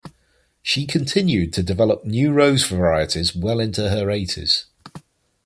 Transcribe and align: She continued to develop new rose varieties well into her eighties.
She 0.63 0.87
continued 0.87 1.53
to 1.53 1.61
develop 1.61 2.03
new 2.05 2.31
rose 2.33 2.65
varieties 2.65 3.35
well 3.35 3.59
into 3.59 3.91
her 3.91 4.09
eighties. 4.09 4.65